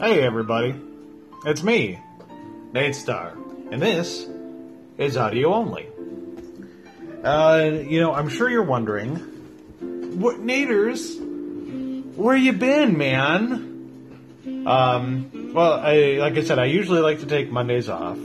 Hey, 0.00 0.22
everybody. 0.22 0.74
It's 1.44 1.62
me, 1.62 1.98
Nate 2.72 2.96
Starr, 2.96 3.36
and 3.70 3.82
this 3.82 4.26
is 4.96 5.18
audio 5.18 5.52
only. 5.52 5.88
Uh, 7.22 7.82
you 7.86 8.00
know, 8.00 8.14
I'm 8.14 8.30
sure 8.30 8.48
you're 8.48 8.62
wondering, 8.62 9.16
what, 10.18 10.38
Naders, 10.38 11.18
where 12.16 12.34
you 12.34 12.54
been, 12.54 12.96
man? 12.96 14.64
Um, 14.66 15.52
well, 15.52 15.74
I, 15.74 16.16
like 16.18 16.38
I 16.38 16.44
said, 16.44 16.58
I 16.58 16.64
usually 16.64 17.00
like 17.00 17.20
to 17.20 17.26
take 17.26 17.52
Mondays 17.52 17.90
off. 17.90 18.16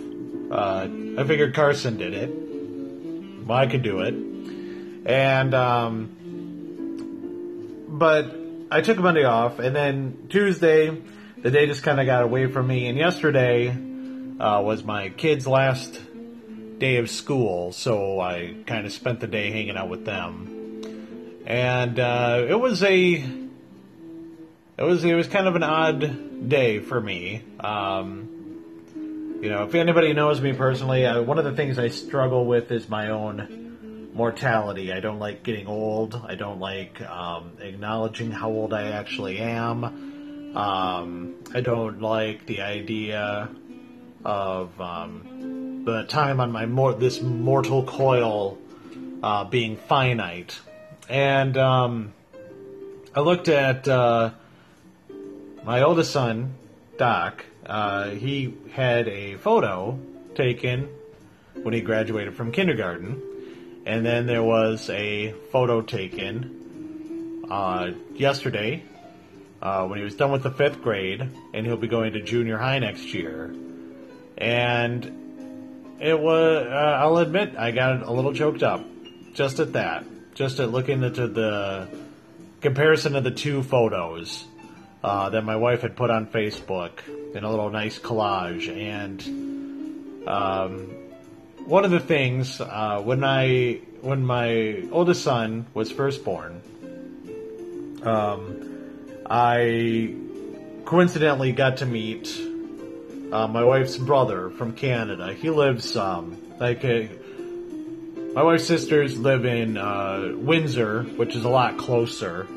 Uh, 0.50 0.88
I 1.18 1.24
figured 1.26 1.54
Carson 1.54 1.98
did 1.98 2.14
it. 2.14 3.46
Well, 3.46 3.58
I 3.58 3.68
could 3.68 3.84
do 3.84 4.00
it. 4.00 4.14
And, 5.06 5.54
um, 5.54 6.16
but 7.90 8.34
I 8.72 8.80
took 8.80 8.98
Monday 8.98 9.26
off, 9.26 9.60
and 9.60 9.76
then 9.76 10.28
Tuesday, 10.30 11.02
the 11.46 11.52
day 11.52 11.68
just 11.68 11.84
kind 11.84 12.00
of 12.00 12.08
got 12.08 12.24
away 12.24 12.48
from 12.48 12.66
me. 12.66 12.88
And 12.88 12.98
yesterday 12.98 13.70
uh, 13.70 14.62
was 14.64 14.84
my 14.84 15.10
kid's 15.10 15.46
last 15.46 16.02
day 16.80 16.98
of 16.98 17.08
school, 17.08 17.72
so 17.72 18.20
I 18.20 18.56
kind 18.66 18.88
of 18.88 18.92
spent 18.92 19.20
the 19.20 19.28
day 19.28 19.52
hanging 19.52 19.78
out 19.78 19.88
with 19.88 20.06
them. 20.06 21.44
And 21.46 22.00
uh, 22.00 22.48
it 22.50 22.60
was 22.60 22.82
a 22.82 23.14
it 23.14 24.82
was 24.82 25.04
it 25.04 25.14
was 25.14 25.28
kind 25.28 25.48
of 25.48 25.56
an 25.56 25.62
odd 25.62 26.50
day 26.50 26.80
for 26.80 27.00
me. 27.00 27.44
Um, 27.60 29.38
you 29.40 29.50
know, 29.50 29.66
if 29.66 29.76
anybody 29.76 30.14
knows 30.14 30.42
me 30.42 30.54
personally, 30.54 31.06
I, 31.06 31.20
one 31.20 31.38
of 31.38 31.46
the 31.46 31.54
things 31.54 31.78
I 31.78 31.90
struggle 31.90 32.48
with 32.48 32.72
is 32.72 32.90
my 32.90 33.12
own 33.12 34.10
mortality. 34.16 34.92
I 34.92 35.00
don't 35.00 35.20
like 35.20 35.44
getting 35.44 35.68
old. 35.68 36.20
I 36.28 36.34
don't 36.34 36.60
like 36.60 37.00
um, 37.02 37.52
acknowledging 37.60 38.32
how 38.32 38.50
old 38.50 38.74
I 38.74 38.94
actually 38.94 39.38
am. 39.38 40.14
Um, 40.56 41.36
I 41.54 41.60
don't 41.60 42.02
like 42.02 42.46
the 42.46 42.62
idea 42.62 43.50
of 44.24 44.80
um, 44.80 45.84
the 45.86 46.04
time 46.04 46.40
on 46.40 46.52
my 46.52 46.66
mor- 46.66 46.94
this 46.94 47.22
mortal 47.22 47.84
coil 47.84 48.58
uh, 49.22 49.44
being 49.44 49.76
finite. 49.76 50.58
And 51.10 51.58
um, 51.58 52.14
I 53.14 53.20
looked 53.20 53.50
at 53.50 53.86
uh, 53.88 54.32
my 55.66 55.82
oldest 55.82 56.12
son, 56.12 56.56
Doc. 56.98 57.44
Uh, 57.66 58.12
he 58.12 58.54
had 58.72 59.10
a 59.10 59.36
photo 59.36 60.00
taken 60.36 60.88
when 61.62 61.74
he 61.74 61.82
graduated 61.82 62.36
from 62.36 62.54
kindergarten, 62.54 63.22
and 63.86 64.06
then 64.06 64.26
there 64.26 64.44
was 64.44 64.90
a 64.90 65.34
photo 65.52 65.82
taken 65.82 67.44
uh, 67.50 67.92
yesterday 68.14 68.84
uh, 69.62 69.88
when 69.88 69.98
he 70.00 70.04
was 70.04 70.16
done 70.16 70.32
with 70.32 70.44
the 70.44 70.52
fifth 70.52 70.82
grade, 70.82 71.30
and 71.54 71.66
he'll 71.66 71.78
be 71.78 71.88
going 71.88 72.14
to 72.14 72.22
junior 72.22 72.58
high 72.58 72.80
next 72.80 73.14
year. 73.14 73.54
And 74.38 75.98
it 76.00 76.20
was, 76.20 76.68
uh, 76.68 77.00
I'll 77.02 77.18
admit, 77.18 77.56
I 77.58 77.72
got 77.72 78.04
a 78.04 78.12
little 78.12 78.34
choked 78.34 78.64
up 78.64 78.86
just 79.34 79.60
at 79.60 79.74
that, 79.74 80.06
just 80.34 80.60
at 80.60 80.72
looking 80.72 81.04
into 81.04 81.28
the 81.28 81.88
comparison 82.62 83.16
of 83.16 83.24
the 83.24 83.32
two 83.32 83.64
photos 83.64 84.46
uh, 85.04 85.30
that 85.30 85.44
my 85.44 85.56
wife 85.56 85.82
had 85.82 85.96
put 85.96 86.10
on 86.10 86.28
Facebook 86.28 87.08
in 87.36 87.44
a 87.44 87.50
little 87.50 87.70
nice 87.70 88.00
collage. 88.00 88.68
And 88.70 90.28
um, 90.28 90.88
one 91.66 91.86
of 91.86 91.92
the 91.92 92.00
things 92.00 92.60
uh, 92.60 93.02
when 93.04 93.24
I 93.24 93.82
when 94.02 94.26
my 94.26 94.84
oldest 94.92 95.24
son 95.24 95.66
was 95.74 95.92
first 95.92 96.24
born, 96.24 96.62
um, 98.04 98.55
I 99.28 100.16
coincidentally 100.86 101.52
got 101.52 101.78
to 101.78 101.86
meet 101.86 102.40
uh, 103.32 103.48
my 103.48 103.64
wife's 103.64 103.98
brother 103.98 104.52
from 104.52 104.74
Canada. 104.74 105.34
He 105.34 105.50
lives 105.50 105.98
um, 105.98 106.38
like 106.60 106.84
a, 106.84 107.10
my 108.34 108.44
wife's 108.44 108.68
sisters 108.68 109.18
live 109.18 109.46
in 109.46 109.78
uh, 109.78 110.34
Windsor, 110.36 111.04
which 111.04 111.36
is 111.36 111.44
a 111.44 111.50
lot 111.50 111.78
closer. 111.78 112.48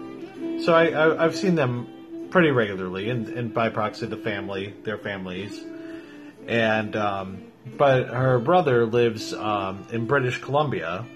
So 0.63 0.75
I, 0.75 1.25
I've 1.25 1.37
seen 1.37 1.55
them 1.55 2.29
pretty 2.31 2.51
regularly, 2.51 3.09
and, 3.09 3.29
and 3.29 3.55
by 3.55 3.71
proxy, 3.71 4.07
the 4.07 4.17
family, 4.17 4.75
their 4.85 4.99
families, 4.99 5.65
and 6.47 6.95
um, 6.97 7.45
but 7.77 8.09
her 8.09 8.39
brother 8.39 8.85
lives 8.85 9.33
um, 9.33 9.87
in 9.91 10.07
British 10.07 10.39
Columbia, 10.41 11.07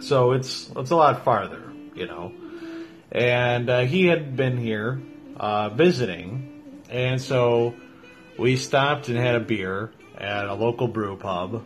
so 0.00 0.32
it's 0.32 0.70
it's 0.76 0.90
a 0.90 0.96
lot 0.96 1.24
farther, 1.24 1.62
you 1.94 2.06
know. 2.06 2.32
And 3.14 3.70
uh, 3.70 3.80
he 3.82 4.06
had 4.06 4.36
been 4.36 4.58
here 4.58 5.00
uh, 5.36 5.68
visiting, 5.68 6.82
and 6.90 7.22
so 7.22 7.74
we 8.36 8.56
stopped 8.56 9.08
and 9.08 9.16
had 9.16 9.36
a 9.36 9.40
beer 9.40 9.92
at 10.18 10.46
a 10.46 10.54
local 10.54 10.88
brew 10.88 11.16
pub. 11.16 11.64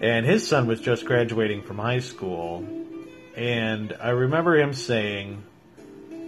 And 0.00 0.24
his 0.24 0.46
son 0.46 0.68
was 0.68 0.80
just 0.80 1.04
graduating 1.04 1.62
from 1.62 1.78
high 1.78 1.98
school, 1.98 2.64
and 3.36 3.96
I 4.00 4.10
remember 4.10 4.56
him 4.56 4.72
saying, 4.72 5.42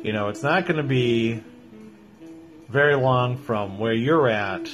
you 0.03 0.13
know, 0.13 0.29
it's 0.29 0.43
not 0.43 0.67
going 0.67 0.77
to 0.79 0.83
be 0.83 1.43
very 2.69 2.97
long 2.97 3.37
from 3.37 3.79
where 3.79 3.93
you're 3.93 4.29
at 4.29 4.69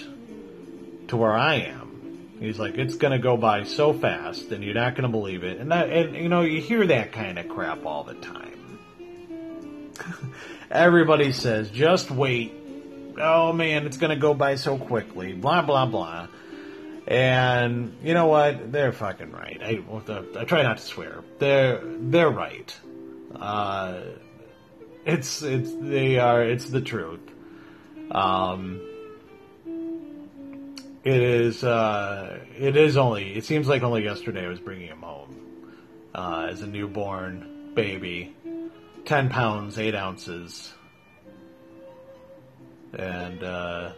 to 1.08 1.16
where 1.16 1.32
I 1.32 1.56
am. 1.56 2.36
He's 2.40 2.58
like, 2.58 2.78
it's 2.78 2.96
going 2.96 3.12
to 3.12 3.18
go 3.18 3.36
by 3.36 3.64
so 3.64 3.92
fast, 3.92 4.52
and 4.52 4.64
you're 4.64 4.74
not 4.74 4.94
going 4.94 5.02
to 5.02 5.10
believe 5.10 5.44
it. 5.44 5.58
And 5.58 5.70
that, 5.70 5.90
and 5.90 6.16
you 6.16 6.30
know, 6.30 6.40
you 6.42 6.62
hear 6.62 6.86
that 6.86 7.12
kind 7.12 7.38
of 7.38 7.48
crap 7.48 7.84
all 7.84 8.04
the 8.04 8.14
time. 8.14 8.49
Everybody 10.70 11.32
says, 11.32 11.70
just 11.70 12.10
wait. 12.10 12.54
Oh 13.18 13.52
man, 13.52 13.86
it's 13.86 13.96
going 13.96 14.10
to 14.10 14.20
go 14.20 14.34
by 14.34 14.54
so 14.54 14.78
quickly. 14.78 15.32
Blah 15.32 15.62
blah 15.62 15.86
blah. 15.86 16.28
And 17.06 17.96
you 18.02 18.14
know 18.14 18.26
what? 18.26 18.70
They're 18.70 18.92
fucking 18.92 19.32
right. 19.32 19.60
I, 19.62 19.82
I 20.38 20.44
try 20.44 20.62
not 20.62 20.78
to 20.78 20.84
swear. 20.84 21.24
They're 21.38 21.80
they're 21.84 22.30
right. 22.30 22.74
Uh, 23.34 24.00
it's 25.04 25.42
it's 25.42 25.72
they 25.74 26.18
are 26.18 26.42
it's 26.42 26.66
the 26.66 26.80
truth. 26.80 27.20
Um, 28.10 28.80
it 31.02 31.22
is 31.22 31.64
uh, 31.64 32.40
it 32.56 32.76
is 32.76 32.96
only 32.96 33.34
it 33.34 33.44
seems 33.44 33.66
like 33.66 33.82
only 33.82 34.04
yesterday 34.04 34.44
I 34.44 34.48
was 34.48 34.60
bringing 34.60 34.88
him 34.88 35.00
home 35.02 35.36
uh, 36.14 36.48
as 36.50 36.60
a 36.62 36.66
newborn 36.66 37.72
baby, 37.74 38.34
ten 39.04 39.28
pounds 39.28 39.78
eight 39.78 39.94
ounces, 39.94 40.72
and 42.92 43.42
uh, 43.42 43.92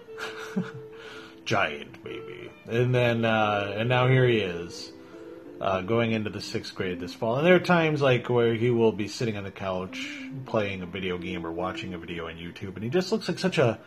giant 1.45 2.03
baby, 2.05 2.51
and 2.67 2.95
then 2.95 3.25
uh, 3.25 3.75
and 3.77 3.89
now 3.89 4.09
here 4.09 4.27
he 4.27 4.39
is 4.39 4.93
uh, 5.63 5.81
going 5.81 6.11
into 6.11 6.29
the 6.29 6.41
sixth 6.41 6.75
grade 6.75 6.99
this 6.99 7.15
fall. 7.15 7.37
And 7.37 7.47
there 7.47 7.55
are 7.55 7.61
times 7.61 8.03
like 8.03 8.29
where 8.29 8.55
he 8.55 8.71
will 8.71 8.91
be 8.91 9.07
sitting 9.07 9.37
on 9.37 9.45
the 9.45 9.51
couch 9.53 10.19
playing 10.45 10.83
a 10.83 10.87
video 10.87 11.19
game 11.19 11.47
or 11.47 11.53
watching 11.53 11.95
a 11.95 11.99
video 11.99 12.27
on 12.29 12.35
YouTube, 12.35 12.75
and 12.75 12.83
he 12.83 12.91
just 12.91 13.13
looks 13.13 13.29
like 13.29 13.39
such 13.39 13.59
a 13.59 13.79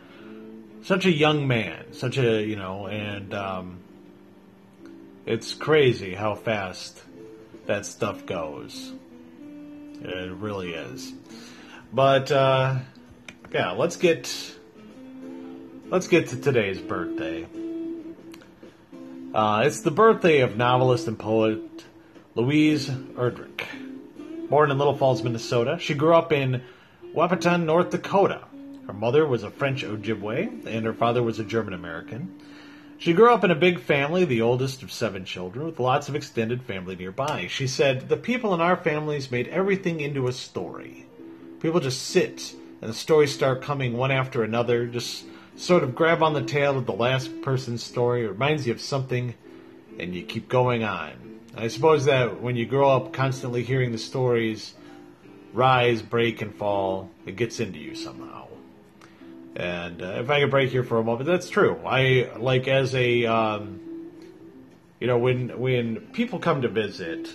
such 0.84 1.06
a 1.06 1.12
young 1.12 1.47
man, 1.47 1.92
such 1.92 2.18
a 2.18 2.42
you 2.44 2.56
know, 2.56 2.88
and 2.88 3.34
um, 3.34 3.80
it's 5.26 5.53
crazy 5.53 6.14
how 6.14 6.36
fast 6.36 7.02
that 7.66 7.86
stuff 7.86 8.26
goes. 8.26 8.94
It 10.01 10.31
really 10.31 10.73
is. 10.73 11.13
But 11.94 12.31
uh, 12.31 12.79
yeah, 13.51 13.72
let's 13.72 13.97
get 13.97 14.56
let's 15.89 16.07
get 16.07 16.29
to 16.29 16.41
today's 16.41 16.79
birthday. 16.79 17.47
Uh, 19.34 19.63
it's 19.66 19.81
the 19.81 19.91
birthday 19.91 20.39
of 20.41 20.55
novelist 20.55 21.07
and 21.07 21.19
poet 21.19 21.61
Louise 22.35 22.89
Erdrich. 22.89 23.66
Born 24.49 24.72
in 24.72 24.78
Little 24.78 24.96
Falls, 24.96 25.23
Minnesota, 25.23 25.78
she 25.79 25.93
grew 25.93 26.14
up 26.14 26.31
in 26.31 26.61
Wahpeton, 27.14 27.66
North 27.66 27.90
Dakota. 27.90 28.41
Her 28.87 28.93
mother 28.93 29.25
was 29.25 29.43
a 29.43 29.49
French 29.49 29.84
Ojibwe, 29.84 30.66
and 30.67 30.85
her 30.85 30.93
father 30.93 31.23
was 31.23 31.40
a 31.40 31.43
German 31.43 31.73
American. 31.73 32.40
She 32.97 33.14
grew 33.14 33.34
up 33.34 33.44
in 33.44 33.52
a 33.52 33.56
big 33.56 33.82
family, 33.82 34.24
the 34.26 34.42
oldest 34.42 34.82
of 34.82 34.92
seven 34.92 35.26
children, 35.26 35.66
with 35.66 35.80
lots 35.80 36.08
of 36.08 36.16
extended 36.16 36.64
family 36.64 36.96
nearby. 36.96 37.47
She 37.47 37.68
said, 37.68 38.08
The 38.08 38.18
people 38.18 38.53
in 38.53 38.62
our 38.62 38.78
families 38.78 39.32
made 39.32 39.50
everything 39.50 40.00
into 40.00 40.28
a 40.28 40.34
story. 40.34 41.06
People 41.59 41.82
just 41.82 42.02
sit, 42.03 42.53
and 42.82 42.90
the 42.90 42.96
stories 42.96 43.34
start 43.34 43.62
coming 43.62 43.97
one 43.97 44.12
after 44.12 44.44
another, 44.44 44.88
just 44.88 45.26
sort 45.58 45.84
of 45.84 45.96
grab 45.96 46.24
on 46.24 46.34
the 46.34 46.44
tail 46.44 46.78
of 46.78 46.86
the 46.86 46.94
last 46.94 47.42
person's 47.42 47.84
story. 47.84 48.24
It 48.24 48.30
reminds 48.30 48.66
you 48.66 48.74
of 48.74 48.82
something, 48.82 49.36
and 50.00 50.16
you 50.16 50.24
keep 50.24 50.47
going 50.47 50.84
on. 50.84 51.40
I 51.58 51.68
suppose 51.68 52.06
that 52.06 52.42
when 52.42 52.56
you 52.56 52.66
grow 52.66 52.90
up 52.90 53.14
constantly 53.14 53.64
hearing 53.64 53.92
the 53.92 53.97
stories 53.97 54.74
rise, 55.53 56.02
break, 56.02 56.42
and 56.42 56.53
fall, 56.53 57.09
it 57.26 57.36
gets 57.38 57.59
into 57.59 57.80
you 57.80 57.96
somehow. 57.96 58.47
And 59.55 60.02
uh, 60.02 60.19
if 60.19 60.29
I 60.29 60.41
could 60.41 60.52
break 60.52 60.69
here 60.69 60.84
for 60.84 60.97
a 60.97 61.03
moment, 61.03 61.28
that's 61.28 61.49
true. 61.49 61.79
I 61.85 62.29
like 62.37 62.67
as 62.67 62.93
a, 62.93 63.25
um, 63.25 63.79
you 64.99 65.07
know, 65.07 65.17
when 65.17 65.59
when 65.59 66.02
people 66.11 66.40
come 66.40 66.63
to 66.63 66.67
visit 66.67 67.29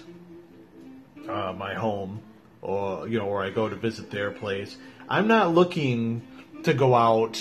uh, 1.29 1.55
my 1.57 1.75
home, 1.75 2.21
or 2.61 3.09
you 3.09 3.19
know, 3.19 3.27
or 3.27 3.43
I 3.43 3.51
go 3.51 3.69
to 3.69 3.77
visit 3.77 4.11
their 4.11 4.31
place, 4.31 4.77
I'm 5.09 5.29
not 5.29 5.55
looking 5.55 6.23
to 6.65 6.75
go 6.75 6.95
out 6.95 7.41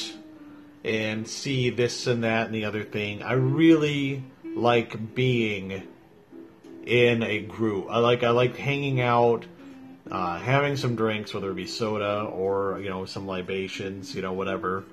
and 0.84 1.28
see 1.28 1.70
this 1.70 2.08
and 2.08 2.24
that 2.24 2.46
and 2.46 2.56
the 2.56 2.66
other 2.66 2.84
thing. 2.84 3.22
I 3.22 3.34
really 3.34 4.24
like 4.44 5.14
being 5.14 5.88
in 6.86 7.22
a 7.24 7.42
group. 7.42 7.88
I 7.90 8.00
like 8.00 8.24
I 8.24 8.30
like 8.30 8.56
hanging 8.56 9.02
out, 9.02 9.46
uh, 10.12 10.40
having 10.40 10.76
some 10.76 10.96
drinks, 10.96 11.34
whether 11.34 11.52
it 11.52 11.56
be 11.56 11.68
soda 11.68 12.22
or 12.24 12.80
you 12.82 12.90
know 12.90 13.06
some 13.06 13.28
libations, 13.28 14.16
you 14.16 14.22
know 14.22 14.34
whatever. 14.34 14.86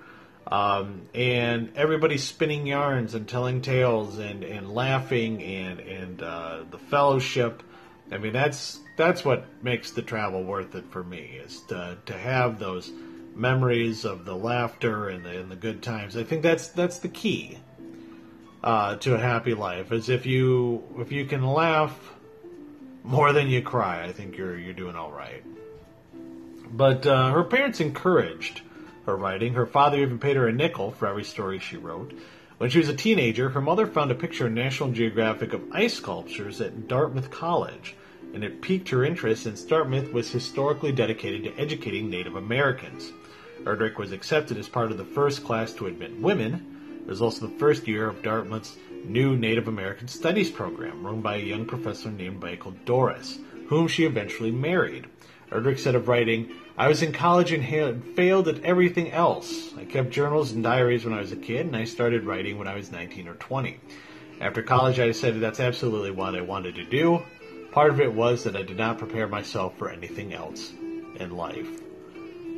Um, 0.46 1.08
and 1.12 1.72
everybody 1.74 2.18
spinning 2.18 2.68
yarns 2.68 3.14
and 3.14 3.28
telling 3.28 3.62
tales 3.62 4.18
and, 4.18 4.44
and 4.44 4.72
laughing 4.72 5.42
and 5.42 5.80
and 5.80 6.22
uh, 6.22 6.64
the 6.70 6.78
fellowship. 6.78 7.62
I 8.12 8.18
mean 8.18 8.32
that's 8.32 8.80
that's 8.96 9.24
what 9.24 9.46
makes 9.62 9.90
the 9.90 10.02
travel 10.02 10.44
worth 10.44 10.74
it 10.74 10.84
for 10.90 11.02
me 11.02 11.40
is 11.44 11.60
to 11.68 11.98
to 12.06 12.12
have 12.12 12.58
those 12.58 12.90
memories 13.34 14.04
of 14.04 14.24
the 14.24 14.34
laughter 14.34 15.08
and 15.08 15.24
the 15.24 15.40
and 15.40 15.50
the 15.50 15.56
good 15.56 15.82
times. 15.82 16.16
I 16.16 16.24
think 16.24 16.42
that's 16.42 16.68
that's 16.68 16.98
the 16.98 17.08
key 17.08 17.58
uh, 18.62 18.96
to 18.96 19.14
a 19.14 19.18
happy 19.18 19.54
life. 19.54 19.92
Is 19.92 20.08
if 20.08 20.26
you 20.26 20.84
if 20.98 21.10
you 21.10 21.24
can 21.24 21.44
laugh 21.44 22.15
more 23.06 23.32
than 23.32 23.48
you 23.48 23.62
cry, 23.62 24.04
I 24.04 24.12
think 24.12 24.36
you're 24.36 24.58
you're 24.58 24.74
doing 24.74 24.96
all 24.96 25.12
right. 25.12 25.44
But 26.70 27.06
uh, 27.06 27.30
her 27.30 27.44
parents 27.44 27.80
encouraged 27.80 28.62
her 29.06 29.16
writing. 29.16 29.54
Her 29.54 29.66
father 29.66 29.98
even 29.98 30.18
paid 30.18 30.36
her 30.36 30.48
a 30.48 30.52
nickel 30.52 30.90
for 30.90 31.06
every 31.06 31.24
story 31.24 31.60
she 31.60 31.76
wrote. 31.76 32.12
When 32.58 32.70
she 32.70 32.78
was 32.78 32.88
a 32.88 32.96
teenager, 32.96 33.50
her 33.50 33.60
mother 33.60 33.86
found 33.86 34.10
a 34.10 34.14
picture 34.14 34.48
in 34.48 34.54
National 34.54 34.90
Geographic 34.90 35.52
of 35.52 35.70
ice 35.72 35.94
sculptures 35.94 36.60
at 36.60 36.88
Dartmouth 36.88 37.30
College, 37.30 37.94
and 38.34 38.42
it 38.42 38.62
piqued 38.62 38.88
her 38.88 39.04
interest 39.04 39.44
since 39.44 39.62
Dartmouth 39.62 40.12
was 40.12 40.30
historically 40.30 40.90
dedicated 40.90 41.44
to 41.44 41.60
educating 41.60 42.10
Native 42.10 42.34
Americans. 42.34 43.12
Erdrich 43.62 43.98
was 43.98 44.12
accepted 44.12 44.56
as 44.58 44.68
part 44.68 44.90
of 44.90 44.98
the 44.98 45.04
first 45.04 45.44
class 45.44 45.72
to 45.74 45.86
admit 45.86 46.18
women. 46.18 46.75
It 47.06 47.10
was 47.10 47.22
also 47.22 47.46
the 47.46 47.58
first 47.58 47.86
year 47.86 48.08
of 48.08 48.20
Dartmouth's 48.24 48.76
new 49.04 49.36
Native 49.36 49.68
American 49.68 50.08
Studies 50.08 50.50
program, 50.50 51.06
run 51.06 51.20
by 51.20 51.36
a 51.36 51.44
young 51.44 51.64
professor 51.64 52.10
named 52.10 52.42
Michael 52.42 52.74
Dorris, 52.84 53.38
whom 53.68 53.86
she 53.86 54.04
eventually 54.04 54.50
married. 54.50 55.06
Erdrich 55.52 55.78
said 55.78 55.94
of 55.94 56.08
writing, 56.08 56.50
I 56.76 56.88
was 56.88 57.02
in 57.02 57.12
college 57.12 57.52
and 57.52 57.62
had 57.62 58.02
failed 58.16 58.48
at 58.48 58.64
everything 58.64 59.12
else. 59.12 59.72
I 59.78 59.84
kept 59.84 60.10
journals 60.10 60.50
and 60.50 60.64
diaries 60.64 61.04
when 61.04 61.14
I 61.14 61.20
was 61.20 61.30
a 61.30 61.36
kid, 61.36 61.66
and 61.66 61.76
I 61.76 61.84
started 61.84 62.24
writing 62.24 62.58
when 62.58 62.66
I 62.66 62.74
was 62.74 62.90
19 62.90 63.28
or 63.28 63.34
20. 63.34 63.78
After 64.40 64.62
college, 64.62 64.98
I 64.98 65.06
decided 65.06 65.40
that's 65.40 65.60
absolutely 65.60 66.10
what 66.10 66.34
I 66.34 66.40
wanted 66.40 66.74
to 66.74 66.84
do. 66.84 67.22
Part 67.70 67.92
of 67.92 68.00
it 68.00 68.12
was 68.12 68.42
that 68.42 68.56
I 68.56 68.62
did 68.62 68.78
not 68.78 68.98
prepare 68.98 69.28
myself 69.28 69.78
for 69.78 69.90
anything 69.90 70.32
else 70.32 70.72
in 71.20 71.30
life. 71.36 71.85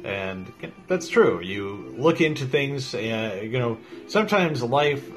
And 0.04 0.52
that's 0.86 1.08
true. 1.08 1.40
You 1.40 1.94
look 1.98 2.20
into 2.20 2.46
things, 2.46 2.94
and 2.94 3.52
you 3.52 3.58
know, 3.58 3.78
sometimes 4.06 4.62
life 4.62 5.08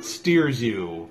steers 0.00 0.60
you 0.62 1.08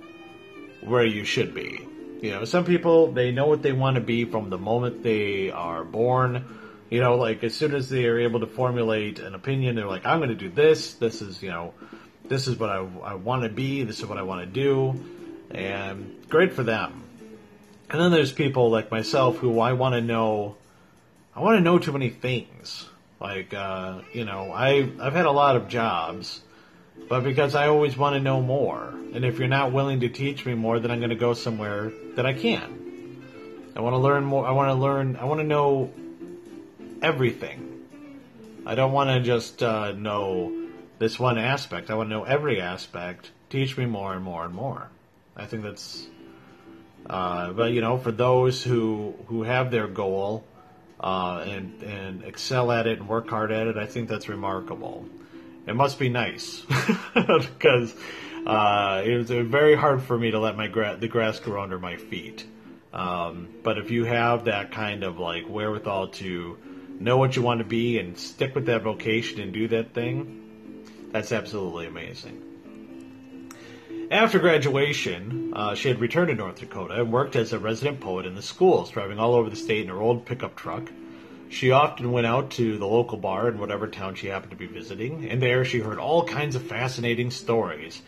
where 0.81 1.05
you 1.05 1.23
should 1.23 1.53
be. 1.53 1.87
You 2.21 2.31
know, 2.31 2.45
some 2.45 2.65
people, 2.65 3.11
they 3.11 3.31
know 3.31 3.47
what 3.47 3.63
they 3.63 3.71
want 3.71 3.95
to 3.95 4.01
be 4.01 4.25
from 4.25 4.49
the 4.49 4.57
moment 4.57 5.01
they 5.01 5.49
are 5.49 5.83
born. 5.83 6.45
You 6.89 6.99
know, 6.99 7.15
like 7.15 7.43
as 7.43 7.55
soon 7.55 7.73
as 7.73 7.89
they 7.89 8.05
are 8.05 8.19
able 8.19 8.41
to 8.41 8.47
formulate 8.47 9.19
an 9.19 9.33
opinion, 9.33 9.75
they're 9.75 9.87
like, 9.87 10.05
I'm 10.05 10.19
going 10.19 10.29
to 10.29 10.35
do 10.35 10.49
this. 10.49 10.93
This 10.93 11.21
is, 11.21 11.41
you 11.41 11.49
know, 11.49 11.73
this 12.25 12.47
is 12.47 12.59
what 12.59 12.69
I, 12.69 12.85
I 13.03 13.13
want 13.15 13.43
to 13.43 13.49
be. 13.49 13.83
This 13.83 13.99
is 13.99 14.05
what 14.05 14.17
I 14.17 14.23
want 14.23 14.41
to 14.41 14.45
do. 14.45 15.03
And 15.49 16.23
great 16.29 16.53
for 16.53 16.63
them. 16.63 17.03
And 17.89 17.99
then 17.99 18.11
there's 18.11 18.31
people 18.31 18.69
like 18.69 18.91
myself 18.91 19.37
who 19.37 19.59
I 19.59 19.73
want 19.73 19.95
to 19.95 20.01
know, 20.01 20.57
I 21.35 21.41
want 21.41 21.57
to 21.57 21.61
know 21.61 21.79
too 21.79 21.91
many 21.91 22.09
things. 22.09 22.87
Like, 23.21 23.53
uh, 23.53 24.01
you 24.13 24.25
know, 24.25 24.51
I, 24.51 24.89
I've 24.99 25.13
had 25.13 25.27
a 25.27 25.31
lot 25.31 25.55
of 25.55 25.67
jobs, 25.67 26.41
but 27.07 27.23
because 27.23 27.53
I 27.53 27.67
always 27.67 27.95
want 27.95 28.15
to 28.15 28.19
know 28.19 28.41
more. 28.41 28.95
And 29.13 29.23
if 29.23 29.37
you're 29.37 29.47
not 29.47 29.71
willing 29.71 29.99
to 29.99 30.09
teach 30.09 30.43
me 30.43 30.55
more, 30.55 30.79
then 30.79 30.89
I'm 30.89 30.97
going 30.97 31.11
to 31.11 31.15
go 31.15 31.35
somewhere 31.35 31.91
that 32.15 32.25
I 32.25 32.33
can. 32.33 33.21
I 33.75 33.81
want 33.81 33.93
to 33.93 33.99
learn 33.99 34.23
more. 34.23 34.47
I 34.47 34.51
want 34.51 34.69
to 34.69 34.73
learn, 34.73 35.17
I 35.17 35.25
want 35.25 35.39
to 35.39 35.45
know 35.45 35.93
everything. 37.03 37.67
I 38.65 38.73
don't 38.73 38.91
want 38.91 39.11
to 39.11 39.19
just 39.19 39.61
uh, 39.61 39.91
know 39.91 40.69
this 40.97 41.19
one 41.19 41.37
aspect. 41.37 41.91
I 41.91 41.93
want 41.93 42.09
to 42.09 42.15
know 42.15 42.23
every 42.23 42.59
aspect. 42.59 43.29
Teach 43.51 43.77
me 43.77 43.85
more 43.85 44.13
and 44.13 44.23
more 44.23 44.45
and 44.45 44.53
more. 44.53 44.89
I 45.35 45.45
think 45.45 45.61
that's, 45.61 46.07
uh, 47.07 47.51
but 47.51 47.71
you 47.71 47.81
know, 47.81 47.97
for 47.97 48.11
those 48.11 48.63
who 48.63 49.13
who 49.27 49.43
have 49.43 49.69
their 49.71 49.87
goal 49.87 50.43
uh, 51.01 51.43
and 51.47 51.81
and 51.81 52.23
excel 52.23 52.71
at 52.71 52.87
it 52.87 52.99
and 52.99 53.09
work 53.09 53.27
hard 53.29 53.51
at 53.51 53.67
it, 53.67 53.77
I 53.77 53.87
think 53.87 54.07
that's 54.07 54.29
remarkable. 54.29 55.05
It 55.65 55.75
must 55.75 55.99
be 55.99 56.09
nice 56.09 56.63
because 57.13 57.93
uh, 58.45 59.01
it 59.05 59.17
was 59.17 59.29
very 59.29 59.75
hard 59.75 60.03
for 60.03 60.17
me 60.17 60.31
to 60.31 60.39
let 60.39 60.55
my 60.55 60.67
gra- 60.67 60.97
the 60.99 61.07
grass 61.07 61.39
grow 61.39 61.61
under 61.61 61.79
my 61.79 61.97
feet. 61.97 62.45
Um, 62.93 63.49
but 63.63 63.77
if 63.77 63.89
you 63.89 64.05
have 64.05 64.45
that 64.45 64.71
kind 64.71 65.03
of 65.03 65.17
like 65.17 65.47
wherewithal 65.47 66.09
to 66.09 66.57
know 66.99 67.17
what 67.17 67.35
you 67.35 67.41
want 67.41 67.59
to 67.59 67.65
be 67.65 67.99
and 67.99 68.17
stick 68.17 68.53
with 68.53 68.65
that 68.65 68.81
vocation 68.83 69.39
and 69.39 69.53
do 69.53 69.67
that 69.69 69.93
thing, 69.93 70.85
that's 71.11 71.31
absolutely 71.31 71.87
amazing. 71.87 72.50
After 74.11 74.39
graduation, 74.39 75.53
uh, 75.55 75.73
she 75.73 75.87
had 75.87 76.01
returned 76.01 76.27
to 76.27 76.35
North 76.35 76.59
Dakota 76.59 76.95
and 76.95 77.13
worked 77.13 77.37
as 77.37 77.53
a 77.53 77.59
resident 77.59 78.01
poet 78.01 78.25
in 78.25 78.35
the 78.35 78.41
schools, 78.41 78.91
driving 78.91 79.19
all 79.19 79.35
over 79.35 79.49
the 79.49 79.55
state 79.55 79.83
in 79.83 79.87
her 79.87 80.01
old 80.01 80.25
pickup 80.25 80.57
truck. 80.57 80.91
She 81.47 81.71
often 81.71 82.11
went 82.11 82.27
out 82.27 82.51
to 82.51 82.77
the 82.77 82.85
local 82.85 83.17
bar 83.17 83.47
in 83.47 83.57
whatever 83.57 83.87
town 83.87 84.15
she 84.15 84.27
happened 84.27 84.51
to 84.51 84.57
be 84.57 84.67
visiting, 84.67 85.29
and 85.29 85.41
there 85.41 85.63
she 85.63 85.79
heard 85.79 85.97
all 85.97 86.25
kinds 86.25 86.57
of 86.57 86.63
fascinating 86.63 87.31
stories. 87.31 88.01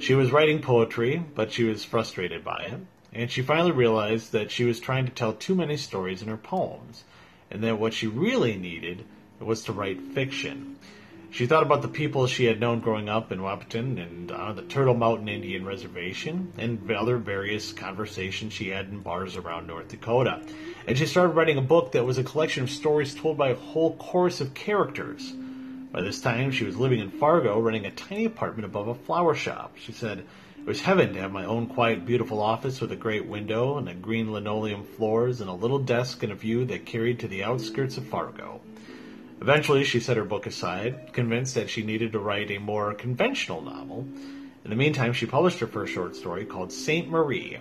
She 0.00 0.12
was 0.12 0.32
writing 0.32 0.60
poetry, 0.60 1.22
but 1.34 1.50
she 1.50 1.64
was 1.64 1.82
frustrated 1.82 2.44
by 2.44 2.64
it, 2.64 2.80
and 3.14 3.30
she 3.30 3.40
finally 3.40 3.72
realized 3.72 4.32
that 4.32 4.50
she 4.50 4.64
was 4.64 4.78
trying 4.78 5.06
to 5.06 5.12
tell 5.12 5.32
too 5.32 5.54
many 5.54 5.78
stories 5.78 6.20
in 6.20 6.28
her 6.28 6.36
poems, 6.36 7.04
and 7.50 7.64
that 7.64 7.78
what 7.78 7.94
she 7.94 8.06
really 8.06 8.58
needed 8.58 9.02
was 9.40 9.62
to 9.62 9.72
write 9.72 10.12
fiction. 10.12 10.76
She 11.30 11.46
thought 11.46 11.62
about 11.62 11.82
the 11.82 11.88
people 11.88 12.26
she 12.26 12.46
had 12.46 12.58
known 12.58 12.80
growing 12.80 13.08
up 13.08 13.30
in 13.30 13.40
Wahpeton 13.40 13.98
and 14.02 14.32
on 14.32 14.56
the 14.56 14.62
Turtle 14.62 14.94
Mountain 14.94 15.28
Indian 15.28 15.64
Reservation, 15.64 16.52
and 16.56 16.90
other 16.90 17.18
various 17.18 17.72
conversations 17.72 18.54
she 18.54 18.70
had 18.70 18.88
in 18.88 19.00
bars 19.00 19.36
around 19.36 19.66
North 19.66 19.88
Dakota. 19.88 20.40
And 20.86 20.96
she 20.96 21.06
started 21.06 21.34
writing 21.34 21.58
a 21.58 21.62
book 21.62 21.92
that 21.92 22.06
was 22.06 22.16
a 22.16 22.24
collection 22.24 22.62
of 22.62 22.70
stories 22.70 23.14
told 23.14 23.36
by 23.36 23.50
a 23.50 23.54
whole 23.54 23.94
chorus 23.96 24.40
of 24.40 24.54
characters. 24.54 25.32
By 25.92 26.00
this 26.00 26.20
time, 26.20 26.50
she 26.50 26.64
was 26.64 26.76
living 26.76 26.98
in 26.98 27.10
Fargo, 27.10 27.60
running 27.60 27.84
a 27.84 27.90
tiny 27.90 28.24
apartment 28.24 28.64
above 28.64 28.88
a 28.88 28.94
flower 28.94 29.34
shop. 29.34 29.76
She 29.76 29.92
said, 29.92 30.24
It 30.58 30.66
was 30.66 30.80
heaven 30.80 31.12
to 31.12 31.20
have 31.20 31.32
my 31.32 31.44
own 31.44 31.66
quiet, 31.66 32.06
beautiful 32.06 32.42
office 32.42 32.80
with 32.80 32.90
a 32.90 32.96
great 32.96 33.26
window 33.26 33.76
and 33.76 33.88
a 33.88 33.94
green 33.94 34.32
linoleum 34.32 34.84
floors 34.84 35.40
and 35.42 35.50
a 35.50 35.54
little 35.54 35.78
desk 35.78 36.22
and 36.22 36.32
a 36.32 36.36
view 36.36 36.64
that 36.64 36.86
carried 36.86 37.20
to 37.20 37.28
the 37.28 37.44
outskirts 37.44 37.98
of 37.98 38.06
Fargo. 38.06 38.60
Eventually, 39.40 39.84
she 39.84 40.00
set 40.00 40.16
her 40.16 40.24
book 40.24 40.46
aside, 40.46 41.12
convinced 41.12 41.54
that 41.54 41.70
she 41.70 41.84
needed 41.84 42.12
to 42.12 42.18
write 42.18 42.50
a 42.50 42.58
more 42.58 42.92
conventional 42.92 43.62
novel. 43.62 44.06
In 44.64 44.70
the 44.70 44.76
meantime, 44.76 45.12
she 45.12 45.26
published 45.26 45.60
her 45.60 45.66
first 45.68 45.92
short 45.92 46.16
story 46.16 46.44
called 46.44 46.72
Saint 46.72 47.08
Marie. 47.08 47.58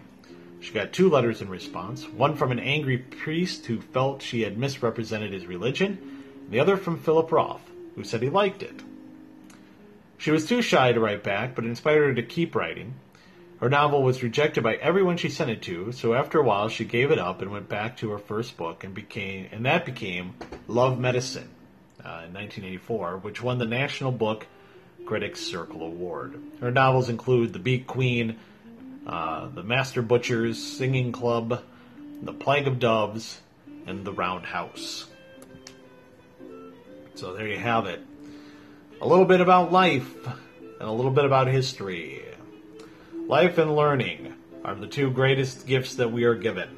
She 0.59 0.73
got 0.73 0.91
two 0.91 1.07
letters 1.07 1.39
in 1.39 1.49
response 1.49 2.09
one 2.09 2.35
from 2.35 2.51
an 2.51 2.59
angry 2.59 2.97
priest 2.97 3.67
who 3.67 3.79
felt 3.79 4.23
she 4.23 4.41
had 4.41 4.57
misrepresented 4.57 5.31
his 5.31 5.45
religion, 5.45 5.99
and 6.45 6.51
the 6.51 6.59
other 6.59 6.77
from 6.77 6.97
Philip 6.97 7.31
Roth, 7.31 7.69
who 7.95 8.03
said 8.03 8.23
he 8.23 8.29
liked 8.29 8.63
it. 8.63 8.81
She 10.17 10.31
was 10.31 10.47
too 10.47 10.63
shy 10.63 10.91
to 10.91 10.99
write 10.99 11.23
back, 11.23 11.53
but 11.53 11.63
it 11.63 11.69
inspired 11.69 12.07
her 12.07 12.13
to 12.15 12.23
keep 12.23 12.55
writing. 12.55 12.95
Her 13.59 13.69
novel 13.69 14.01
was 14.01 14.23
rejected 14.23 14.63
by 14.63 14.75
everyone 14.75 15.17
she 15.17 15.29
sent 15.29 15.51
it 15.51 15.61
to, 15.63 15.91
so 15.91 16.15
after 16.15 16.39
a 16.39 16.43
while 16.43 16.69
she 16.69 16.85
gave 16.85 17.11
it 17.11 17.19
up 17.19 17.43
and 17.43 17.51
went 17.51 17.69
back 17.69 17.97
to 17.97 18.09
her 18.09 18.17
first 18.17 18.57
book 18.57 18.83
and 18.83 18.95
became 18.95 19.47
and 19.51 19.65
that 19.65 19.85
became 19.85 20.33
Love 20.67 20.99
Medicine 20.99 21.49
in 22.25 22.33
1984, 22.33 23.17
which 23.17 23.41
won 23.41 23.57
the 23.57 23.65
National 23.65 24.11
Book 24.11 24.47
Critics 25.05 25.41
Circle 25.41 25.83
Award. 25.83 26.41
Her 26.59 26.71
novels 26.71 27.09
include 27.09 27.53
The 27.53 27.59
Beet 27.59 27.87
Queen, 27.87 28.37
uh, 29.05 29.47
The 29.47 29.63
Master 29.63 30.01
Butchers, 30.01 30.61
Singing 30.61 31.11
Club, 31.11 31.63
The 32.21 32.33
Plague 32.33 32.67
of 32.67 32.79
Doves, 32.79 33.39
and 33.85 34.05
The 34.05 34.11
Round 34.11 34.45
House. 34.45 35.05
So 37.15 37.33
there 37.33 37.47
you 37.47 37.57
have 37.57 37.85
it. 37.85 38.01
A 39.01 39.07
little 39.07 39.25
bit 39.25 39.41
about 39.41 39.71
life 39.71 40.13
and 40.25 40.87
a 40.87 40.91
little 40.91 41.11
bit 41.11 41.25
about 41.25 41.47
history. 41.47 42.23
Life 43.27 43.57
and 43.57 43.75
learning 43.75 44.33
are 44.63 44.75
the 44.75 44.87
two 44.87 45.09
greatest 45.11 45.65
gifts 45.65 45.95
that 45.95 46.11
we 46.11 46.25
are 46.25 46.35
given. 46.35 46.69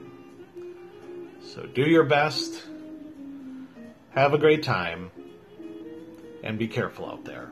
So 1.44 1.64
do 1.64 1.82
your 1.82 2.04
best, 2.04 2.62
have 4.12 4.34
a 4.34 4.38
great 4.38 4.64
time, 4.64 5.12
and 6.44 6.58
be 6.58 6.68
careful 6.68 7.06
out 7.06 7.26
there. 7.26 7.52